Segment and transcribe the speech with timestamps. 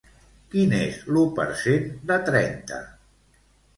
[0.53, 2.81] Quin és l'u per cent de trenta?